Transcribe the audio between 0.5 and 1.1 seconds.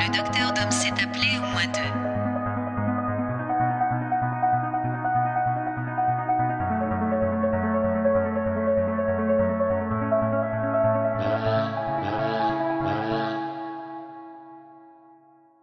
Dom s'est